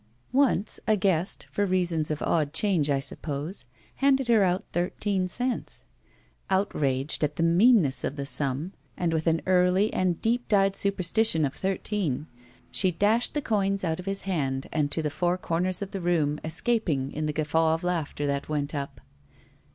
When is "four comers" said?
15.11-15.83